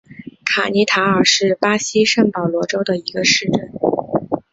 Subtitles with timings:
[0.45, 3.71] 卡尼塔尔是巴西圣保罗州的一个市镇。